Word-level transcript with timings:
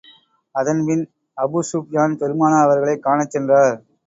அதன் 0.55 0.81
பின், 0.85 1.03
Abu 1.37 1.59
Sufyan 1.69 2.17
பெருமானார் 2.17 2.65
அவர்களைக் 2.65 3.03
காணச் 3.03 3.31
சென்றார். 3.31 3.77